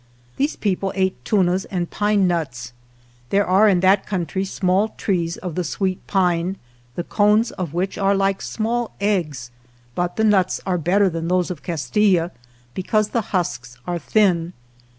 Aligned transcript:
These 0.37 0.55
people 0.55 0.91
ate 0.95 1.23
tunas 1.23 1.65
and 1.65 1.91
pine 1.91 2.25
nuts; 2.27 2.73
there 3.29 3.45
are 3.45 3.69
in 3.69 3.81
that 3.81 4.07
coun 4.07 4.25
try 4.25 4.41
small 4.41 4.89
trees 4.97 5.37
of 5.37 5.53
the 5.53 5.63
sweet 5.63 6.07
pine, 6.07 6.55
44 6.95 6.95
the 6.95 7.03
cones 7.03 7.51
of 7.51 7.75
which 7.75 7.99
are 7.99 8.15
like 8.15 8.41
small 8.41 8.95
eggs, 8.99 9.51
but 9.93 10.15
the 10.15 10.23
nuts 10.23 10.59
are 10.65 10.79
better 10.79 11.07
than 11.07 11.27
those 11.27 11.51
of 11.51 11.61
Castilla, 11.61 12.31
because 12.73 13.09
the 13.09 13.21
husks 13.29 13.77
are 13.85 13.99
thin. 13.99 14.53